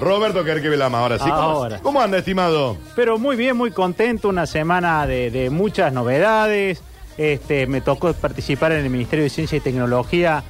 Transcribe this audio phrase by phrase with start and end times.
[0.00, 1.24] Roberto Kerkevelama, ahora sí.
[1.24, 1.78] ¿Cómo, Ahora.
[1.80, 2.76] ¿Cómo anda, estimado?
[2.94, 6.82] Pero muy bien, muy contento, una semana de, de muchas novedades.
[7.16, 10.44] Este, me tocó participar en el Ministerio de Ciencia y Tecnología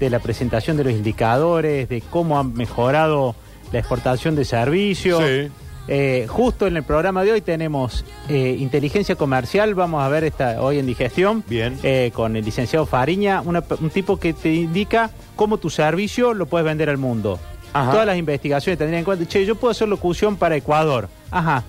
[0.00, 3.34] de la presentación de los indicadores, de cómo han mejorado
[3.72, 5.22] la exportación de servicios.
[5.22, 5.50] Sí.
[5.86, 10.62] Eh, justo en el programa de hoy tenemos eh, inteligencia comercial, vamos a ver esta
[10.62, 11.78] hoy en digestión, Bien.
[11.82, 16.46] eh, con el licenciado Fariña, una- un tipo que te indica cómo tu servicio lo
[16.46, 17.38] puedes vender al mundo.
[17.74, 17.90] Ajá.
[17.90, 21.08] Todas las investigaciones tendrían en cuenta, che, yo puedo hacer locución para Ecuador.
[21.30, 21.62] Ajá.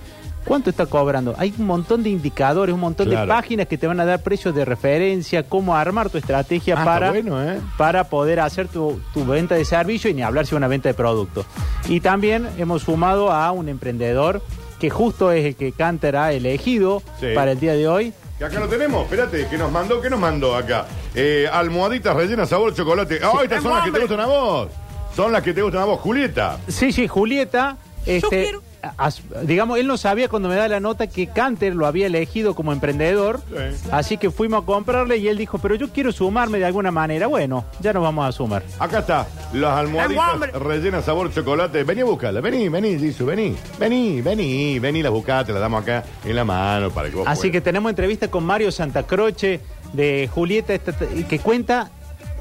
[0.44, 1.34] ¿Cuánto está cobrando?
[1.38, 3.22] Hay un montón de indicadores, un montón Claro.
[3.22, 6.84] de páginas que te van a dar precios de referencia, cómo armar tu estrategia Ah,
[6.84, 7.60] para, bueno, ¿eh?
[7.76, 10.94] para poder hacer tu, tu venta de servicio y ni hablar si una venta de
[10.94, 11.44] producto.
[11.88, 14.40] Y también hemos sumado a un emprendedor
[14.78, 17.26] que justo es el que Canter ha elegido Sí.
[17.34, 18.12] para el día de hoy.
[18.38, 20.00] Que acá lo tenemos, espérate, ¿qué nos mandó?
[20.00, 20.86] ¿Qué nos mandó acá?
[21.14, 23.18] Eh, almohaditas rellenas sabor chocolate.
[23.24, 24.68] ¡Oh, estas son las que te gustan a vos!
[25.16, 26.58] Son las que te gustan a vos, Julieta.
[26.68, 28.62] Sí, sí, Julieta, este, quiero-
[28.98, 32.54] as- digamos, él no sabía cuando me da la nota que Canter lo había elegido
[32.54, 33.88] como emprendedor, Sí.
[33.90, 37.26] así que fuimos a comprarle y él dijo, pero yo quiero sumarme de alguna manera.
[37.28, 38.62] Bueno, ya nos vamos a sumar.
[38.78, 41.82] Acá está, las almohaditas rellenas sabor chocolate.
[41.82, 43.56] Vení a buscarlas, vení, vení, Jisoo, vení.
[43.78, 47.44] Vení, vení, vení, las buscate, las damos acá en la mano para que vos Así
[47.44, 47.64] que puedas.
[47.64, 49.60] tenemos entrevista con Mario Santacroce
[49.94, 50.92] de Julieta, esta-
[51.28, 51.90] que cuenta,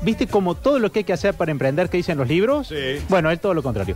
[0.01, 2.67] viste, como todo lo que hay que hacer para emprender que dicen los libros.
[2.67, 2.99] Sí.
[3.09, 3.95] Bueno, él todo lo contrario.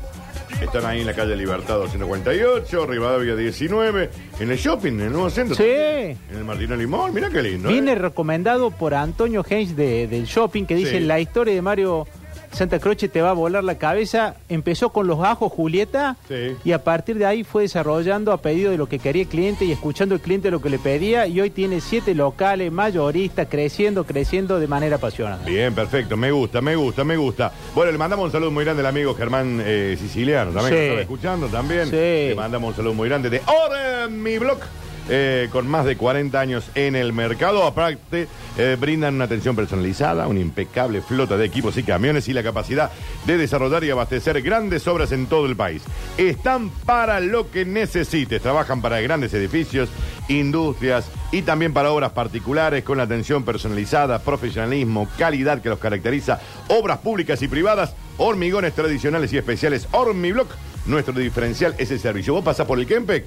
[0.61, 5.29] Están ahí en la calle Libertad 248, Rivadavia 19, en el shopping, en el nuevo
[5.29, 5.55] centro.
[5.55, 5.63] Sí.
[5.63, 7.69] En el Martino Limón, mira qué lindo.
[7.69, 7.95] Viene ¿eh?
[7.95, 11.05] recomendado por Antonio Heinz de, del shopping que dice Sí.
[11.05, 12.07] la historia de Mario
[12.51, 14.35] Santa Croce te va a volar la cabeza.
[14.49, 16.55] Empezó con los ajos Julieta Sí.
[16.63, 19.65] y a partir de ahí fue desarrollando a pedido de lo que quería el cliente
[19.65, 24.03] y escuchando el cliente lo que le pedía y hoy tiene siete locales mayoristas creciendo,
[24.05, 25.43] creciendo de manera apasionada.
[25.45, 27.51] Bien, perfecto, me gusta, me gusta, me gusta.
[27.75, 30.75] Bueno, le mandamos un saludo muy grande al amigo Germán eh, Siciliano, también, Sí.
[30.79, 31.85] que estaba escuchando también.
[31.85, 31.95] Sí.
[31.95, 34.59] Le mandamos un saludo muy grande de Ora mi blog.
[35.09, 40.27] Eh, con más de 40 años en el mercado, aparte eh, brindan una atención personalizada,
[40.27, 42.91] una impecable flota de equipos y camiones y la capacidad
[43.25, 45.81] de desarrollar y abastecer grandes obras en todo el país.
[46.17, 49.89] Están para lo que necesites, trabajan para grandes edificios,
[50.27, 56.99] industrias y también para obras particulares con atención personalizada, profesionalismo, calidad que los caracteriza, obras
[56.99, 60.49] públicas y privadas, hormigones tradicionales y especiales, Hormiblock.
[60.85, 62.33] Nuestro diferencial es el servicio.
[62.33, 63.25] ¿Vos pasás por el Kempec?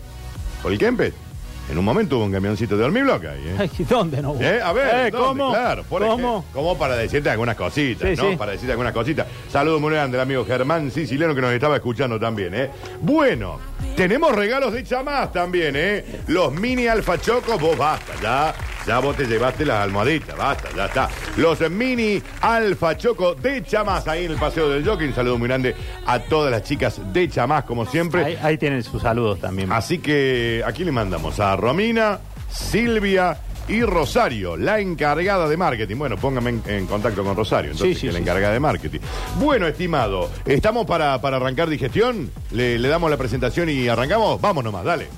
[0.63, 1.32] ¿Por el Kempec?
[1.71, 3.57] En un momento hubo un camioncito de Hormiblock ahí, ¿eh?
[3.59, 4.35] Ay, ¿Dónde no?
[4.39, 4.61] ¿Eh?
[4.63, 5.43] A ver, Eh, ¿dónde?
[5.43, 5.53] ¿cómo?
[5.53, 6.13] Claro, por ¿Cómo?
[6.13, 8.31] ejemplo, como para decirte algunas cositas, Sí, ¿no?
[8.31, 8.37] sí.
[8.37, 9.27] Para decirte algunas cositas.
[9.51, 12.71] Saludos muy grande al amigo Germán Siciliano que nos estaba escuchando también, ¿eh?
[13.01, 13.59] Bueno,
[13.97, 16.05] tenemos regalos de chamás también, ¿eh?
[16.27, 18.55] Los mini alfa chocos, vos basta, ya,
[18.87, 21.09] ya vos te llevaste las almohaditas, basta, ya está.
[21.37, 25.09] Los mini alfa choco de chamás ahí en el paseo del jockey.
[25.09, 25.75] Un saludo muy grande
[26.07, 28.25] a todas las chicas de chamás, como siempre.
[28.25, 29.71] Ahí, ahí tienen sus saludos también.
[29.73, 32.19] Así que aquí le mandamos a Romina,
[32.51, 33.39] Silvia
[33.69, 35.97] y Rosario, la encargada de marketing.
[35.97, 38.23] Bueno, póngame en, en contacto con Rosario, entonces, Sí, sí, que es la sí.
[38.25, 38.99] encargada de marketing.
[39.39, 42.31] Bueno, estimado, ¿estamos para, para arrancar digestión?
[42.51, 44.41] ¿Le, le damos la presentación y arrancamos?
[44.41, 45.09] Vamos nomás, dale.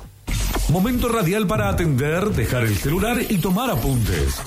[0.70, 4.40] Momento radial para atender, dejar el celular y tomar apuntes.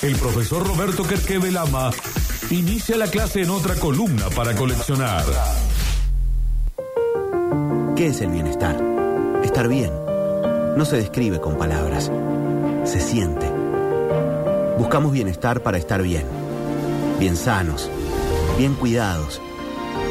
[0.00, 1.90] El profesor Roberto Kerkeve Lama
[2.50, 5.24] inicia la clase en otra columna para coleccionar.
[7.96, 8.80] ¿Qué es el bienestar?
[9.44, 9.90] Estar bien.
[10.76, 12.10] No se describe con palabras.
[12.84, 13.50] Se siente.
[14.78, 16.24] Buscamos bienestar para estar bien.
[17.18, 17.90] Bien sanos.
[18.56, 19.40] Bien cuidados.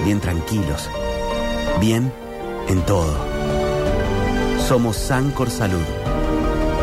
[0.05, 0.89] Bien tranquilos.
[1.79, 2.11] Bien
[2.67, 3.30] en todo.
[4.71, 5.83] Somos Sancor Salud.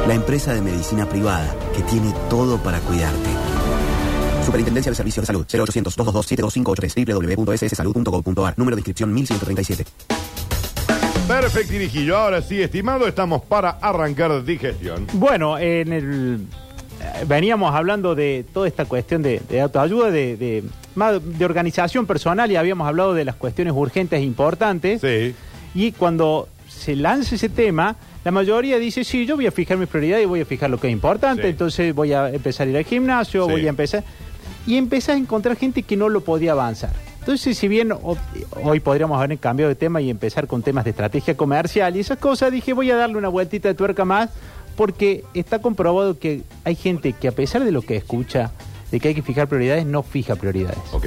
[0.06, 3.31] La empresa de medicina privada que tiene todo para cuidarte.
[4.44, 9.84] Superintendencia de Servicios de Salud 0800 222 72583 www.sssalud.gov.ar Número de inscripción 1137.
[11.27, 12.19] Perfecto, Irijillo.
[12.19, 15.06] Ahora sí, estimado, estamos para arrancar digestión.
[15.15, 16.41] Bueno, en el
[17.00, 20.62] eh, veníamos hablando de toda esta cuestión de, de autoayuda, de, de,
[21.21, 25.00] de organización personal y habíamos hablado de las cuestiones urgentes e importantes.
[25.00, 25.34] Sí.
[25.75, 26.48] Y cuando
[26.78, 30.27] se lanza ese tema, la mayoría dice, sí, yo voy a fijar mis prioridades y
[30.27, 31.48] voy a fijar lo que es importante, Sí.
[31.48, 33.51] entonces voy a empezar a ir al gimnasio, Sí.
[33.51, 34.04] voy a empezar...
[34.66, 36.92] Y empezás a encontrar gente que no lo podía avanzar.
[37.21, 37.91] Entonces, si bien
[38.63, 42.19] hoy podríamos haber cambiado de tema y empezar con temas de estrategia comercial y esas
[42.19, 44.30] cosas, dije, voy a darle una vueltita de tuerca más,
[44.77, 48.53] porque está comprobado que hay gente que a pesar de lo que escucha,
[48.91, 50.78] de que hay que fijar prioridades, no fija prioridades.
[50.92, 51.07] Ok,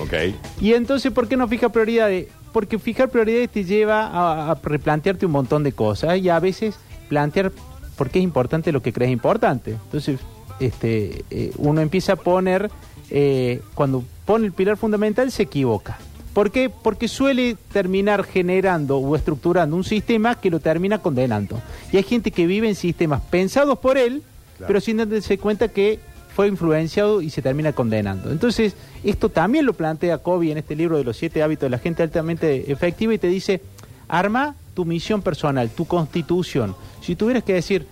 [0.00, 0.14] ok.
[0.60, 2.28] Y entonces, ¿por qué no fija prioridades?
[2.58, 6.74] Porque fijar prioridades te lleva a, a replantearte un montón de cosas y a veces
[7.08, 7.52] plantear
[7.96, 9.76] por qué es importante lo que crees importante.
[9.84, 10.18] Entonces,
[10.58, 12.68] este, eh, uno empieza a poner,
[13.10, 15.98] eh, cuando pone el pilar fundamental, se equivoca.
[16.34, 16.68] ¿Por qué?
[16.68, 21.60] Porque suele terminar generando o estructurando un sistema que lo termina condenando.
[21.92, 24.24] Y hay gente que vive en sistemas pensados por él,
[24.56, 24.66] Claro.
[24.66, 26.00] pero sin darse cuenta que
[26.38, 28.30] fue influenciado y se termina condenando.
[28.30, 31.80] Entonces, esto también lo plantea Kobe en este libro de los siete hábitos de la
[31.80, 33.60] gente altamente efectiva y te dice,
[34.06, 36.76] arma tu misión personal, tu constitución.
[37.00, 37.88] Si tuvieras que decir,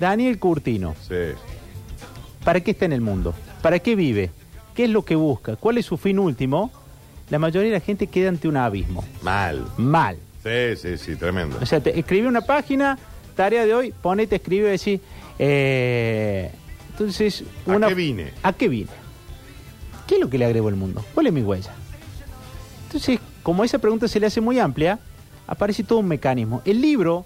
[0.00, 1.14] Daniel Curtino, Sí.
[2.42, 3.34] ¿para qué está en el mundo?
[3.60, 4.30] ¿Para qué vive?
[4.74, 5.56] ¿Qué es lo que busca?
[5.56, 6.70] ¿Cuál es su fin último?
[7.28, 9.04] La mayoría de la gente queda ante un abismo.
[9.20, 9.62] Mal.
[9.76, 10.16] Mal.
[10.42, 11.58] Sí, sí, sí, tremendo.
[11.60, 12.98] O sea, te escribe una página,
[13.36, 15.00] tarea de hoy, ponete, escribe y decís,
[15.38, 16.50] eh,
[17.00, 17.44] entonces...
[17.66, 18.32] ¿A una- qué vine?
[18.42, 18.90] ¿A qué vine?
[20.06, 21.04] ¿Qué es lo que le agrego al mundo?
[21.14, 21.72] ¿Cuál es mi huella?
[22.86, 24.98] Entonces, como esa pregunta se le hace muy amplia,
[25.46, 26.60] aparece todo un mecanismo.
[26.64, 27.24] El libro,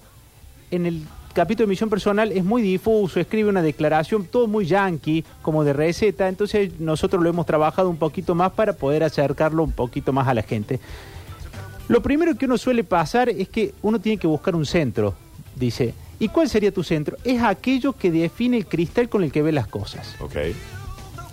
[0.70, 5.24] en el capítulo de misión personal, es muy difuso, escribe una declaración, todo muy yankee,
[5.42, 9.72] como de receta, entonces nosotros lo hemos trabajado un poquito más para poder acercarlo un
[9.72, 10.78] poquito más a la gente.
[11.88, 15.14] Lo primero que uno suele pasar es que uno tiene que buscar un centro,
[15.56, 15.94] dice.
[16.18, 17.16] ¿Y cuál sería tu centro?
[17.24, 20.14] Es aquello que define el cristal con el que ve las cosas.
[20.20, 20.36] Ok.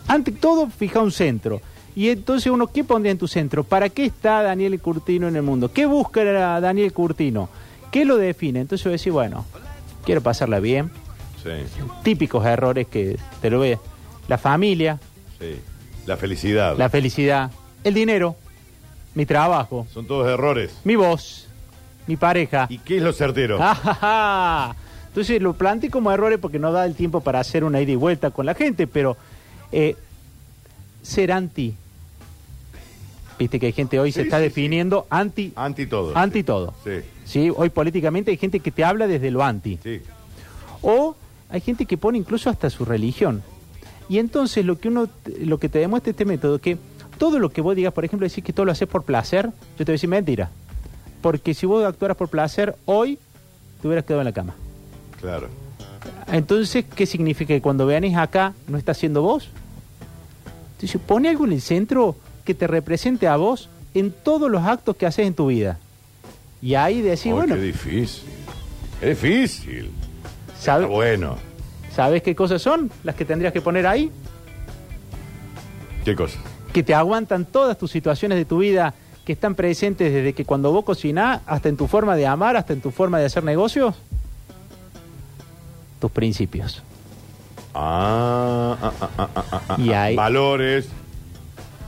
[0.07, 1.61] Ante todo, fija un centro.
[1.95, 3.63] Y entonces uno, ¿qué pondría en tu centro?
[3.63, 5.71] ¿Para qué está Daniel Curtino en el mundo?
[5.71, 6.23] ¿Qué busca
[6.59, 7.49] Daniel Curtino?
[7.91, 8.61] ¿Qué lo define?
[8.61, 9.45] Entonces yo decía, bueno,
[10.05, 10.89] quiero pasarla bien.
[11.43, 11.49] Sí,
[12.03, 13.77] Típicos errores que te lo ve.
[14.27, 14.99] La familia,
[15.39, 15.55] sí.
[16.05, 16.77] La felicidad.
[16.77, 17.51] la felicidad,
[17.83, 18.35] el dinero,
[19.13, 20.71] mi trabajo, Son todos errores.
[20.83, 21.47] mi voz,
[22.11, 22.67] mi pareja.
[22.69, 23.57] ¿Y qué es lo certero?
[25.07, 27.95] Entonces lo planteé como errores porque no da el tiempo para hacer una ida y
[27.95, 29.15] vuelta con la gente, pero
[29.71, 29.95] eh,
[31.01, 31.73] ser anti.
[33.39, 36.15] Viste que hay gente hoy se está sí, definiendo anti, Anti todo.
[36.15, 36.43] anti sí.
[36.43, 36.73] todo.
[36.83, 36.91] Sí,
[37.25, 37.51] ¿sí?
[37.55, 39.79] Hoy políticamente hay gente que te habla desde lo anti.
[39.81, 40.01] sí.
[40.83, 41.15] O
[41.49, 43.43] hay gente que pone incluso hasta su religión.
[44.09, 45.07] Y entonces lo que uno,
[45.41, 46.77] lo que te demuestra este método, que
[47.17, 49.77] todo lo que vos digas, por ejemplo, decir que todo lo haces por placer, yo
[49.77, 50.49] te voy a decir mentira.
[51.21, 53.19] Porque si vos actuaras por placer, hoy
[53.81, 54.55] te hubieras quedado en la cama.
[55.19, 55.47] Claro.
[56.31, 57.53] Entonces, ¿qué significa?
[57.53, 59.49] Que cuando venís acá, ¿no está siendo vos?
[60.73, 64.95] Entonces, pone algo en el centro que te represente a vos en todos los actos
[64.95, 65.77] que haces en tu vida.
[66.61, 68.23] Y ahí decís, Ay, bueno, Qué difícil.
[69.01, 69.91] Es difícil.
[70.59, 71.37] ¿sabes, bueno.
[71.95, 74.11] ¿sabes qué cosas son las que tendrías que poner ahí?
[76.05, 76.39] ¿Qué cosa?
[76.71, 78.93] Que te aguantan todas tus situaciones de tu vida,
[79.25, 82.73] que están presentes desde que cuando vos cocinás, hasta en tu forma de amar, hasta
[82.73, 83.95] en tu forma de hacer negocios.
[85.99, 86.81] Tus principios.
[87.73, 89.75] Ah, ah, ah, ah, ah, ah, ah.
[89.79, 90.89] Y hay- Valores.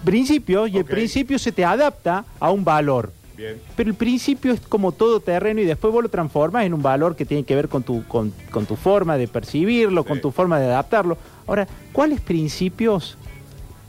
[0.05, 3.11] Principios, y el principio se te adapta a un valor.
[3.37, 3.57] Bien.
[3.75, 7.15] Pero el principio es como todo terreno y después vos lo transformas en un valor
[7.15, 10.59] que tiene que ver con tu, con, con tu forma de percibirlo, con tu forma
[10.59, 11.17] de adaptarlo.
[11.47, 13.17] Ahora, ¿cuáles principios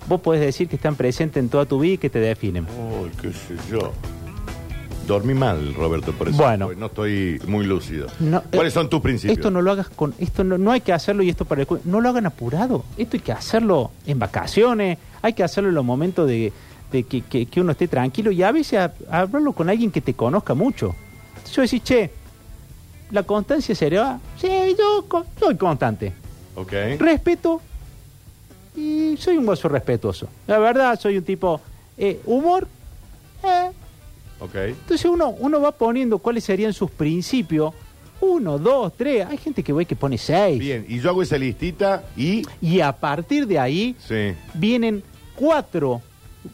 [0.09, 2.67] vos podés decir que están presentes en toda tu vida y que te definen?
[3.01, 3.93] Uy, qué sé yo.
[5.07, 6.39] Dormí mal, Roberto, por eso.
[6.39, 6.71] Bueno.
[6.79, 8.07] No estoy muy lúcido.
[8.21, 9.37] No, ¿Cuáles eh, son tus principios?
[9.37, 10.15] Esto no lo hagas con.
[10.19, 12.85] Esto no, no hay que hacerlo y esto para el No lo hagan apurado.
[12.97, 16.55] Esto hay que hacerlo en vacaciones, hay que hacerlo en los momentos de,
[16.91, 20.01] de que, que- que uno esté tranquilo y a veces a- hablarlo con alguien que
[20.01, 20.95] te conozca mucho.
[21.53, 22.11] Yo decís, che,
[23.11, 24.19] la constancia sería.
[24.41, 24.49] Sí,
[24.79, 25.05] yo
[25.39, 26.15] soy constante.
[26.57, 26.73] Ok.
[26.99, 27.61] Respeto
[28.77, 30.29] y soy un gozo respetuoso.
[30.47, 31.61] La verdad, soy un tipo.
[31.97, 32.67] eh, humor.
[33.45, 33.71] eh,
[34.41, 34.55] Ok.
[34.57, 37.73] entonces uno, uno va poniendo cuáles serían sus principios.
[38.21, 39.27] Uno, dos, tres.
[39.27, 40.59] Hay gente que ve que pone seis.
[40.59, 42.43] Bien, y yo hago esa listita y.
[42.61, 44.33] Y a partir de ahí Sí.
[44.55, 45.03] vienen
[45.37, 46.01] cuatro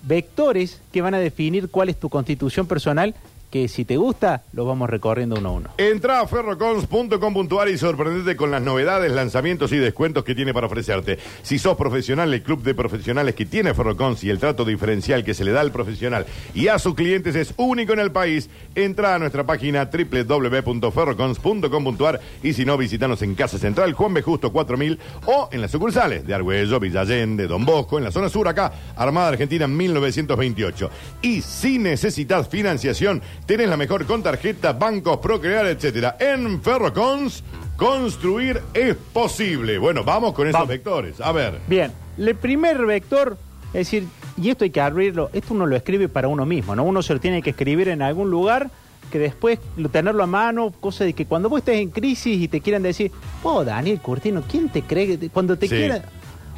[0.02, 3.14] vectores que van a definir cuál es tu constitución personal,
[3.50, 5.70] que si te gusta, los vamos recorriendo uno a uno.
[5.76, 11.18] Entra a ferrocons.com.ar y sorprendete con las novedades, lanzamientos y descuentos que tiene para ofrecerte.
[11.42, 15.34] Si sos profesional, el club de profesionales que tiene Ferrocons y el trato diferencial que
[15.34, 19.14] se le da al profesional y a sus clientes es único en el país, entra
[19.14, 24.22] a nuestra página www.ferrocons.com.ar y si no, visitanos en Casa Central, Juan B.
[24.22, 28.46] Justo 4000 o en las sucursales de Argüello, Villallende, Don Bosco, en la zona sur
[28.48, 30.90] acá, Armada Argentina 1928.
[31.22, 36.16] Y si necesitas financiación, tenés la mejor con tarjeta, bancos, procrear, etcétera.
[36.20, 37.42] En Ferrocons,
[37.76, 39.76] construir es posible.
[39.76, 40.68] Bueno, vamos con esos Vamos.
[40.68, 41.20] vectores.
[41.20, 41.58] A ver.
[41.66, 43.36] Bien, el primer vector,
[43.72, 44.04] es decir,
[44.40, 46.84] y esto hay que abrirlo, esto uno lo escribe para uno mismo, ¿no?
[46.84, 48.70] Uno se lo tiene que escribir en algún lugar
[49.10, 52.46] que después lo- tenerlo a mano, cosa de que cuando vos estés en crisis y
[52.46, 53.10] te quieran decir,
[53.42, 55.18] oh, Daniel Curtino, ¿quién te cree?
[55.18, 55.74] que- Cuando te Sí.
[55.74, 56.04] quiera,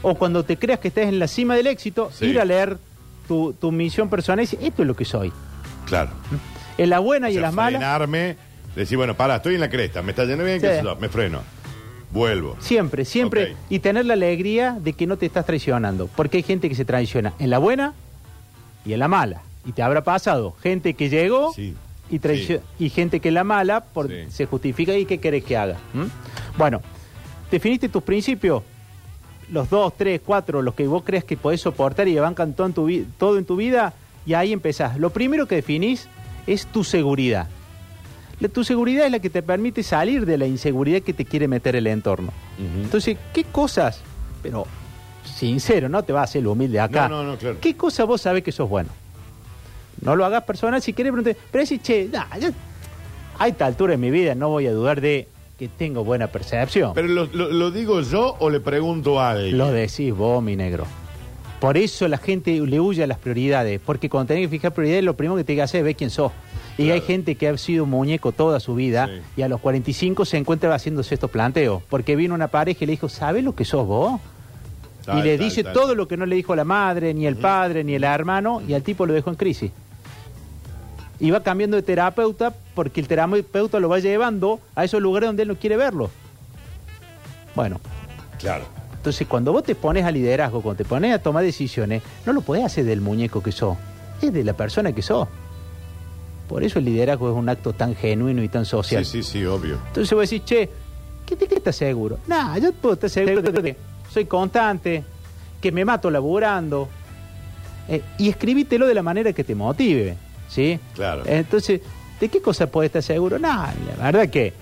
[0.02, 2.26] o cuando te creas que estés en la cima del éxito, Sí.
[2.26, 2.76] ir a leer
[3.26, 5.32] tu, tu misión personal y decir, esto es lo que soy.
[5.86, 6.10] Claro.
[6.82, 8.36] En la buena y en las malas, Frenarme,
[8.74, 10.66] decir, bueno, para, estoy en la cresta, me está yendo bien, Sí.
[10.66, 11.40] qué sé yo, me freno.
[12.10, 12.56] Vuelvo.
[12.60, 13.58] siempre, siempre, Ok.
[13.70, 16.84] y tener la alegría de que no te estás traicionando, porque hay gente que se
[16.84, 17.94] traiciona en la buena
[18.84, 19.40] y en la mala.
[19.64, 21.74] Y te habrá pasado gente que llegó Sí.
[22.10, 24.24] y, traicio- y gente que la mala por, Sí.
[24.28, 25.78] se justifica y qué querés que haga.
[25.94, 26.58] ¿Mm?
[26.58, 26.82] Bueno,
[27.50, 28.62] definiste tus principios,
[29.50, 32.72] los dos, tres, cuatro, los que vos creas que podés soportar y bancan todo en
[32.74, 33.94] tu, vi- todo en tu vida,
[34.26, 34.98] y ahí empezás.
[34.98, 36.08] Lo primero que definís
[36.46, 37.48] es tu seguridad.
[38.40, 41.46] La- tu seguridad es la que te permite salir de la inseguridad que te quiere
[41.48, 42.32] meter el entorno.
[42.58, 44.00] Entonces, ¿qué cosas?
[44.42, 44.66] Pero,
[45.24, 47.08] sincero, no te vas a hacer lo humilde acá.
[47.08, 47.58] No, no, no, claro.
[47.60, 48.90] ¿Qué cosa vos sabés que sos bueno?
[50.00, 52.24] No lo hagas personal si querés, preguntar, pero decís, che, nah,
[53.38, 56.92] a esta altura de mi vida no voy a dudar de que tengo buena percepción.
[56.94, 59.56] ¿Pero lo, lo- lo digo yo o le pregunto a alguien?
[59.58, 60.86] Lo decís vos, mi negro.
[61.62, 65.04] Por eso la gente le huye a las prioridades, porque cuando tenés que fijar prioridades,
[65.04, 66.32] lo primero que tenés que hacer es ver quién sos.
[66.76, 66.94] Y Claro.
[66.94, 69.20] hay gente que ha sido muñeco toda su vida Sí.
[69.36, 72.90] y a los 45 se encuentra haciéndose estos planteos, porque vino una pareja y le
[72.94, 74.20] dijo, ¿sabes lo que sos vos?
[75.04, 75.72] Tal, y le tal, dice tal.
[75.72, 78.74] todo lo que no le dijo la madre, ni el padre, ni el hermano, y
[78.74, 79.70] al tipo lo dejó en crisis.
[81.20, 85.42] Y va cambiando de terapeuta porque el terapeuta lo va llevando a esos lugares donde
[85.42, 86.10] él no quiere verlo.
[87.54, 87.78] Bueno,
[88.40, 88.64] Claro.
[89.02, 92.40] Entonces cuando vos te pones a liderazgo, cuando te pones a tomar decisiones, no lo
[92.40, 93.76] podés hacer del muñeco que sos,
[94.20, 95.26] es de la persona que sos.
[96.48, 99.04] Por eso el liderazgo es un acto tan genuino y tan social.
[99.04, 99.78] Sí, sí, sí, obvio.
[99.88, 100.70] Entonces vos decís, che,
[101.26, 102.20] ¿qué te qué estás seguro?
[102.28, 103.76] Nah, yo puedo estar seguro de que
[104.08, 105.02] soy constante,
[105.60, 106.88] que me mato laburando.
[107.88, 110.16] Eh, y escribítelo de la manera que te motive,
[110.48, 110.78] ¿sí?
[110.94, 111.24] Claro.
[111.26, 111.80] Entonces,
[112.20, 113.36] ¿de qué cosa puedes estar seguro?
[113.40, 113.66] Nah,
[113.98, 114.52] la verdad que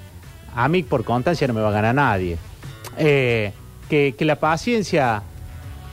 [0.57, 2.39] a mí por constancia no me va a ganar nadie.
[2.97, 3.53] Eh,
[3.91, 5.23] que, que la paciencia,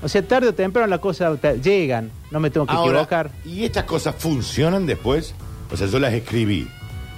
[0.01, 3.31] o sea, tarde o temprano las cosas te- llegan, no me tengo que Ahora, equivocar.
[3.43, 5.33] ¿y estas cosas funcionan después?
[5.71, 6.67] O sea, yo las escribí,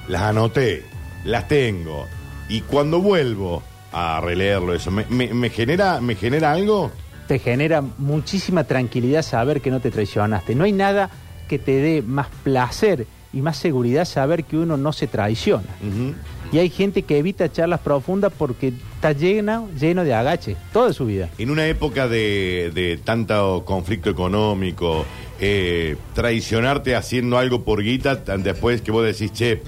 [0.07, 0.85] las anoté,
[1.25, 2.07] las tengo,
[2.47, 6.91] y cuando vuelvo a releerlo eso, ¿me, me- me genera, ¿me genera algo?
[7.27, 10.55] te genera muchísima tranquilidad saber que no te traicionaste.
[10.55, 11.11] No hay nada
[11.47, 15.67] que te dé más placer y más seguridad saber que uno no se traiciona.
[15.79, 16.15] Ujú.
[16.51, 21.05] Y hay gente que evita charlas profundas porque está lleno, lleno de agache toda su
[21.05, 21.29] vida.
[21.37, 25.05] En una época de, de tanto conflicto económico,
[25.39, 29.61] eh, traicionarte haciendo algo por guita, después que vos decís, che,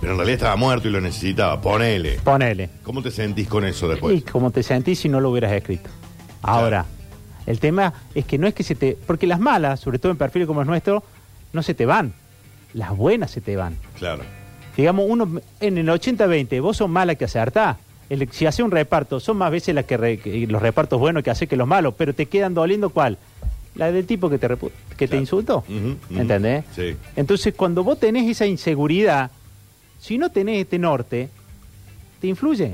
[0.00, 2.20] pero en realidad estaba muerto y lo necesitaba, ponele.
[2.22, 2.70] Ponele.
[2.84, 4.24] ¿Cómo te sentís con eso Y después?
[4.30, 5.90] como te sentís si no lo hubieras escrito.
[6.42, 6.84] Ahora,
[7.46, 8.96] el tema es que no es que se te...
[9.06, 11.02] Porque las malas, sobre todo en perfiles como el nuestro,
[11.52, 12.12] no se te van.
[12.72, 13.76] Las buenas se te van.
[13.98, 14.22] Claro.
[14.76, 17.76] Digamos, uno en el 80-20, vos sos mala que acertás.
[18.10, 21.22] El- si hace un reparto, son más veces las que, re- que los repartos buenos
[21.22, 23.16] que hace que los malos, pero te quedan doliendo cuál?
[23.76, 25.64] La del tipo que te, repu- que te insultó.
[26.10, 26.64] ¿Entendés?
[26.76, 26.94] Sí.
[27.16, 29.30] Entonces, cuando vos tenés esa inseguridad,
[29.98, 31.28] si no tenés este norte,
[32.20, 32.72] te influye.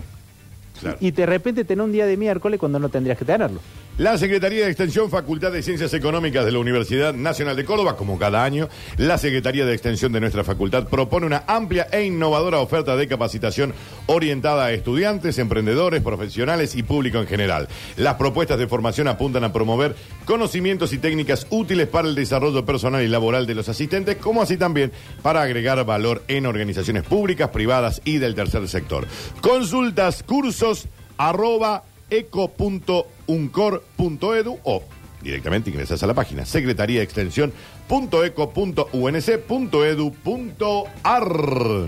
[0.80, 0.96] Claro.
[1.00, 3.60] Y de repente tenés un día de miércoles cuando no tendrías que tenerlo.
[4.00, 8.18] La Secretaría de Extensión, Facultad de Ciencias Económicas de la Universidad Nacional de Córdoba, como
[8.18, 12.96] cada año, la Secretaría de Extensión de nuestra facultad propone una amplia e innovadora oferta
[12.96, 13.74] de capacitación
[14.06, 17.68] orientada a estudiantes, emprendedores, profesionales y público en general.
[17.98, 23.02] Las propuestas de formación apuntan a promover conocimientos y técnicas útiles para el desarrollo personal
[23.02, 28.00] y laboral de los asistentes, como así también para agregar valor en organizaciones públicas, privadas
[28.06, 29.06] y del tercer sector.
[29.42, 30.88] Consultas, cursos,
[31.18, 34.82] arroba eco.uncor.edu o
[35.22, 37.52] directamente ingresas a la página secretaría extensión.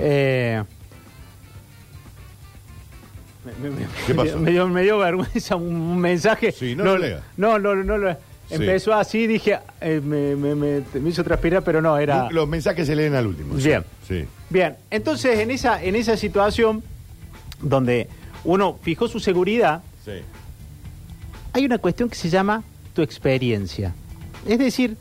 [0.01, 0.63] Eh,
[3.61, 3.71] me,
[4.07, 4.39] ¿Qué pasó?
[4.39, 6.53] Me dio, me dio vergüenza un, un mensaje.
[6.53, 7.23] Sí, no lo lea.
[7.37, 8.17] No, no, no, lo-.
[8.51, 12.31] Empezó así, dije, eh, me, me- me- me hizo transpirar, pero no, era...
[12.31, 13.55] Los mensajes se leen al último.
[13.55, 13.83] Bien.
[14.07, 14.27] Sí.
[14.51, 16.83] Bien, entonces en esa, en esa situación
[17.63, 18.09] donde
[18.45, 20.13] uno fijó su seguridad, Sí.
[21.53, 22.63] hay una cuestión que se llama
[22.95, 23.95] tu experiencia.
[24.47, 24.97] Es decir,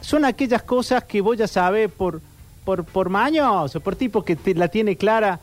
[0.00, 2.20] son aquellas cosas que vos ya sabés por,
[2.64, 5.40] por, por mañoso, por tipo que te la tiene clara.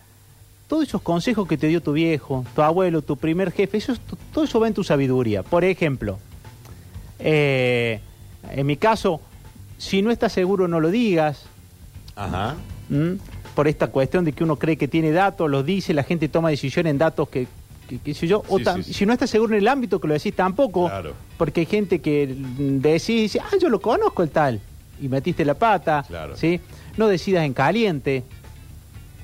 [0.67, 4.01] Todos esos consejos que te dio tu viejo, tu abuelo, tu primer jefe, eso, es-
[4.34, 5.43] todo eso va en tu sabiduría.
[5.43, 6.17] Por ejemplo,
[7.20, 8.00] eh,
[8.51, 9.22] en mi caso,
[9.77, 11.43] si no estás seguro no lo digas.
[12.15, 12.55] Ajá.
[12.89, 13.17] ¿m?
[13.55, 16.50] Por esta cuestión de que uno cree que tiene datos, los dice, la gente toma
[16.50, 17.48] decisiones en datos que,
[17.88, 18.44] que, qué sé yo.
[18.48, 18.94] O Sí, tam- sí, sí.
[18.94, 20.88] si no estás seguro en el ámbito que lo decís tampoco.
[20.88, 21.13] Claro.
[21.38, 24.60] Porque hay gente que decís, dice, ah, yo lo conozco el tal.
[25.02, 26.04] Y metiste la pata.
[26.08, 26.36] Claro.
[26.38, 26.60] ¿sí?
[26.98, 28.24] No decidas en caliente.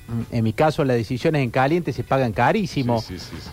[0.08, 3.02] Mm, En mi caso, las decisiones en caliente se pagan carísimo.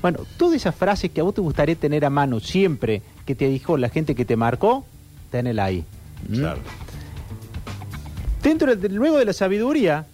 [0.01, 3.47] Bueno, todas esas frases que a vos te gustaría tener a mano siempre, que te
[3.47, 4.85] dijo la gente que te marcó,
[5.31, 5.85] tenela ahí.
[6.27, 6.35] ¿Mm?
[6.39, 6.59] Claro.
[8.41, 10.05] Dentro de- luego de la sabiduría,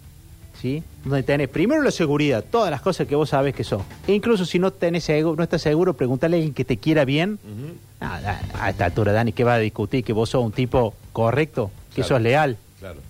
[0.64, 0.82] ¿sí?
[1.04, 3.82] Donde tenés primero la seguridad, todas las cosas que vos sabés que sos.
[4.08, 7.04] E incluso si no tenés seguro, no estás seguro, preguntarle a alguien que te quiera
[7.04, 7.38] bien.
[8.00, 10.02] A, a esta altura, Dani, ¿qué va a discutir?
[10.02, 12.08] Que vos sos un tipo correcto, que Claro.
[12.08, 12.56] sos leal.
[12.80, 13.00] Claro.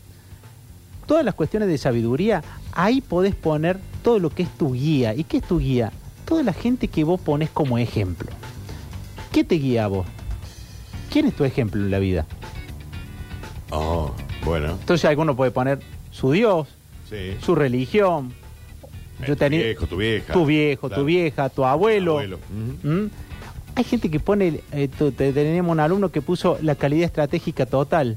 [1.07, 2.43] todas las cuestiones de sabiduría,
[2.73, 5.15] ahí podés poner todo lo que es tu guía.
[5.15, 5.93] ¿Y qué es tu guía?
[6.25, 8.31] Toda la gente que vos pones como ejemplo.
[9.31, 10.07] ¿Qué te guía a vos?
[11.13, 12.27] ¿Quién es tu ejemplo en la vida?
[13.71, 14.13] Oh,
[14.45, 14.73] bueno.
[14.81, 15.81] Entonces alguno puede poner
[16.11, 16.69] su Dios,
[17.09, 17.37] Sí.
[17.41, 18.33] su religión.
[19.23, 20.33] Eh, tu viejo, tu vieja.
[20.33, 21.03] Tu viejo, Claro.
[21.03, 22.13] tu vieja, tu abuelo.
[22.13, 22.39] Abuelo.
[22.83, 22.89] Ujú.
[22.89, 23.11] ¿Mm?
[23.77, 27.67] Hay gente que pone, eh, tu- te- tenemos un alumno que puso la calidad estratégica
[27.67, 28.17] total,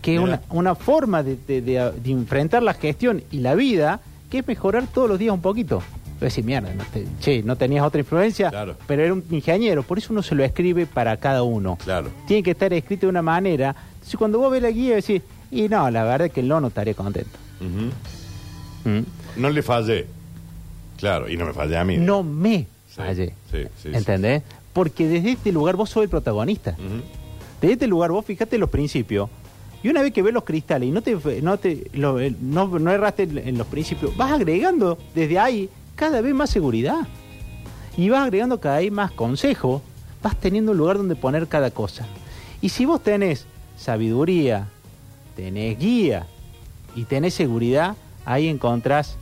[0.00, 4.00] que es una, una forma de, de- de- de enfrentar la gestión y la vida,
[4.30, 5.82] que es mejorar todos los días un poquito.
[6.20, 8.76] Decir, mierda, no, te- che, no tenías otra influencia, Claro.
[8.86, 11.76] pero era un ingeniero, por eso uno se lo escribe para cada uno.
[11.82, 12.10] Claro.
[12.26, 13.74] Tiene que estar escrito de una manera.
[13.94, 15.20] Entonces cuando vos ves la guía decís,
[15.52, 17.38] y no, la verdad es que no, no estaría contento.
[17.60, 18.90] Ujú.
[18.90, 19.04] ¿Mm?
[19.40, 20.06] No le fallé.
[20.98, 21.96] Claro, y no me fallé a mí.
[21.98, 23.28] No me Sí, fallé.
[23.50, 23.88] sí, sí, sí.
[23.92, 24.42] ¿Entendés?
[24.72, 26.70] Porque desde este lugar vos sos el protagonista.
[26.72, 27.02] Ujú.
[27.60, 29.28] Desde este lugar vos fijate los principios.
[29.82, 32.66] Y una vez que ves los cristales y no te, no te lo- el- no,
[32.78, 37.00] no erraste en en los principios, vas agregando desde ahí cada vez más seguridad.
[37.96, 39.82] Y vas agregando cada vez más consejo.
[40.22, 42.06] Vas teniendo un lugar donde poner cada cosa.
[42.60, 43.44] Y si vos tenés
[43.76, 44.68] sabiduría,
[45.34, 46.26] tenés guía
[46.94, 49.16] y tenés seguridad, ahí encontrás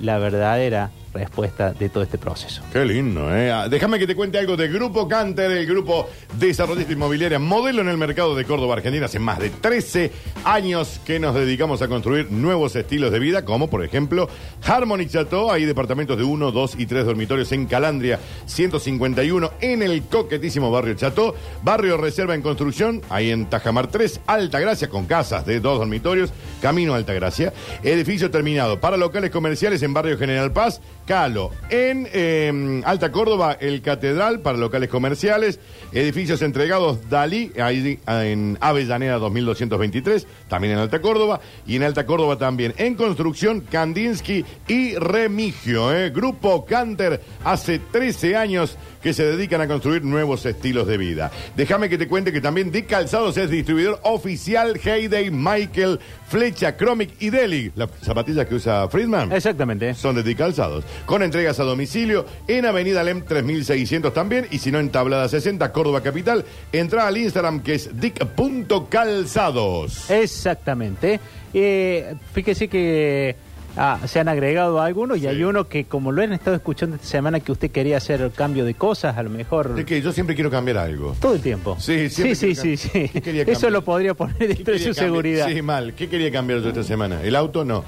[0.00, 2.62] la verdadera respuesta de todo este proceso.
[2.72, 3.50] Qué lindo, ¿eh?
[3.50, 6.08] Ah, Déjame que te cuente algo de Grupo Canter, el grupo
[6.38, 9.06] desarrollista inmobiliaria modelo en el mercado de Córdoba, Argentina.
[9.06, 10.12] Hace más de 13
[10.44, 14.28] años que nos dedicamos a construir nuevos estilos de vida, como por ejemplo
[14.64, 15.50] Harmony Chateau.
[15.50, 20.94] Hay departamentos de 1, 2 y 3 dormitorios en Calandria 151, en el coquetísimo barrio
[20.94, 21.34] Chateau.
[21.62, 26.94] Barrio Reserva en construcción, ahí en Tajamar 3, Altagracia, con casas de dos dormitorios, camino
[26.94, 27.52] a Altagracia.
[27.82, 30.80] Edificio terminado para locales comerciales en barrio General Paz.
[31.06, 31.52] Calo.
[31.70, 35.60] En eh, Alta Córdoba, el Catedral para locales comerciales.
[35.92, 41.40] Edificios entregados Dalí, ahí en Avellaneda 2223, también en Alta Córdoba.
[41.66, 42.74] Y en Alta Córdoba también.
[42.76, 45.94] En construcción, Kandinsky y Remigio.
[45.94, 46.10] eh.
[46.10, 51.30] Grupo Canter, hace 13 años que se dedican a construir nuevos estilos de vida.
[51.56, 57.10] Déjame que te cuente que también Dick Calzados es distribuidor oficial Heyday, Michael, Flecha, Chromic
[57.20, 57.70] y Deli.
[57.76, 59.30] Las zapatillas que usa Friedman.
[59.30, 59.94] Exactamente.
[59.94, 60.84] Son de Dick Calzados.
[61.04, 64.48] Con entregas a domicilio en Avenida Lem 3600 también.
[64.50, 66.44] Y si no, en Tablada 60, Córdoba Capital.
[66.72, 70.10] Entra al Instagram que es dick.calzados.
[70.10, 71.20] Exactamente.
[71.54, 73.36] Eh, fíjese que
[73.76, 75.26] ah, se han agregado algunos y Sí.
[75.28, 78.64] hay uno que como lo han estado escuchando esta semana que usted quería hacer cambio
[78.64, 81.14] de cosas, a lo mejor De que yo siempre quiero cambiar algo.
[81.20, 81.76] todo el tiempo.
[81.78, 83.08] Sí, sí, sí, sí, sí.
[83.08, 85.04] ¿Qué quería Eso lo podría poner ¿Qué dentro de su cambiar?
[85.04, 85.48] seguridad.
[85.48, 85.94] Sí, mal.
[85.94, 87.22] ¿Qué quería cambiar yo esta semana?
[87.22, 87.84] ¿El auto no?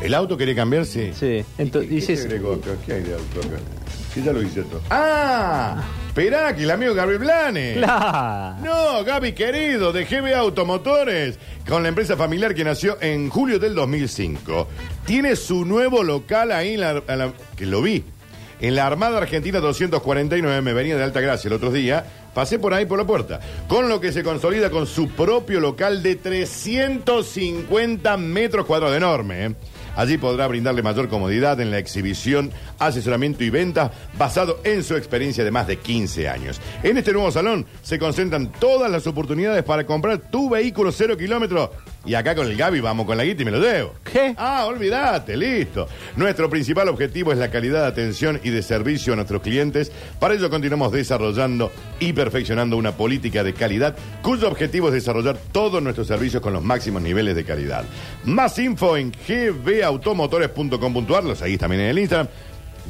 [0.00, 0.84] ¿El auto quería cambiar?
[0.86, 1.12] Sí.
[1.14, 2.58] Sí, entonces ¿Qué, qué se agregó?
[2.86, 3.58] ¿Qué hay de auto acá?
[4.14, 4.80] Que ya lo hice todo.
[4.90, 5.82] ¡Ah!
[6.08, 7.78] Esperá, que el amigo Gabriel Blanes.
[7.78, 8.56] Claro.
[8.62, 13.74] No, Gaby querido, de GB Automotores, con la empresa familiar que nació en julio del
[13.74, 14.68] 2005.
[15.06, 18.04] Tiene su nuevo local ahí, en la, en la- que lo vi,
[18.60, 22.74] en la Armada Argentina 249, me venía de Alta Gracia el otro día, pasé por
[22.74, 28.16] ahí por la puerta, con lo que se consolida con su propio local de 350
[28.18, 29.54] metros cuadrados, enorme, ¿eh?
[29.96, 35.44] Allí podrá brindarle mayor comodidad en la exhibición, asesoramiento y venta basado en su experiencia
[35.44, 36.60] de más de 15 años.
[36.82, 41.70] En este nuevo salón se concentran todas las oportunidades para comprar tu vehículo cero kilómetros.
[42.04, 43.94] Y acá con el Gaby vamos con la guita y me lo debo.
[44.02, 44.34] ¿Qué?
[44.36, 45.86] Ah, olvídate, listo.
[46.16, 49.92] Nuestro principal objetivo es la calidad de atención y de servicio a nuestros clientes.
[50.18, 55.80] Para ello continuamos desarrollando y perfeccionando una política de calidad cuyo objetivo es desarrollar todos
[55.82, 57.84] nuestros servicios con los máximos niveles de calidad.
[58.24, 62.28] Más info en gbautomotores.com.ar, lo seguís también en el Instagram.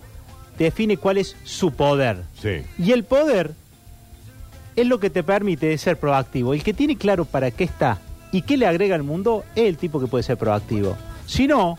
[0.59, 2.19] define cuál es su poder.
[2.41, 2.63] Sí.
[2.79, 3.53] Y el poder
[4.77, 6.55] es lo que te permite ser proactivo.
[6.55, 7.99] El que tiene claro para qué está
[8.33, 10.97] y qué le agrega al mundo es el tipo que puede ser proactivo.
[11.27, 11.79] Si no,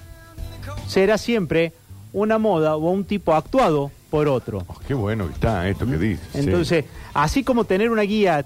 [0.87, 1.73] será siempre
[2.13, 4.63] una moda o un tipo actuado por otro.
[4.67, 6.27] Oh, qué bueno que está esto que dices.
[6.33, 6.39] sí.
[6.39, 8.45] Entonces, así como tener una guía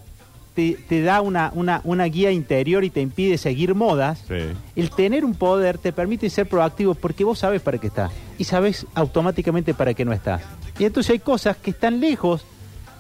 [0.54, 4.36] te, te da una, una, una guía interior y te impide seguir modas, Sí.
[4.78, 8.45] el tener un poder te permite ser proactivo porque vos sabes para qué estás y
[8.45, 10.41] sabes automáticamente para qué no estás.
[10.80, 12.45] Y entonces hay cosas que están lejos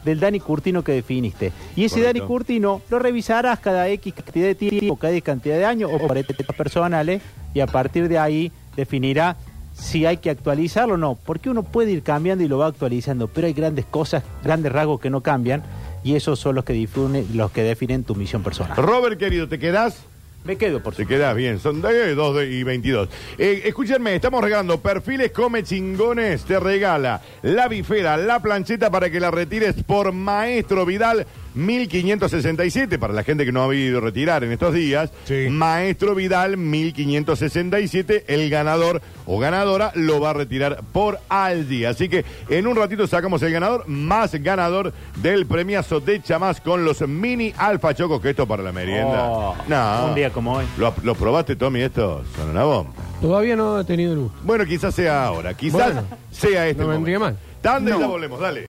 [0.03, 1.51] del Dani Curtino que definiste.
[1.75, 2.19] Y ese Correcto.
[2.19, 6.13] Dani Curtino lo revisarás cada X cantidad de tiempo, cada X cantidad de años o
[6.13, 7.21] etapas personales
[7.53, 9.35] y a partir de ahí definirá
[9.77, 13.27] si hay que actualizarlo o no, porque uno puede ir cambiando y lo va actualizando,
[13.27, 15.63] pero hay grandes cosas, grandes rasgos que no cambian
[16.03, 18.77] y esos son los que difunden, los que definen tu misión personal.
[18.77, 20.05] Robert, querido, ¿te quedás?
[20.45, 21.91] Me quedo por Te quedas bien, son 2
[22.47, 23.09] y 22.
[23.39, 26.43] Eh, escúchenme, estamos regalando perfiles come chingones.
[26.43, 31.25] Te regala la bifera, la plancheta para que la retires por Maestro Vidal
[31.55, 32.99] 1567.
[32.99, 35.47] Para la gente que no ha habido retirar en estos días, Sí.
[35.49, 38.25] Maestro Vidal 1567.
[38.27, 41.85] El ganador o ganadora lo va a retirar por Aldi.
[41.85, 46.85] Así que en un ratito sacamos el ganador, más ganador del premiazo de Chamás con
[46.85, 48.21] los mini alfa chocos.
[48.21, 49.23] Que esto para la merienda.
[49.23, 50.05] Oh, no.
[50.09, 50.65] un día como hoy.
[50.77, 51.81] ¿Lo, lo probaste, Tommy?
[51.81, 52.91] Estos son una bomba.
[53.21, 54.37] Todavía no he tenido el gusto.
[54.43, 55.53] Bueno, quizás sea ahora.
[55.55, 57.39] Quizás Bueno, sea este no vendría momento.
[57.41, 57.55] mal.
[57.61, 57.99] Tanda y No.
[57.99, 58.39] ya volvemos.
[58.39, 58.63] Dale.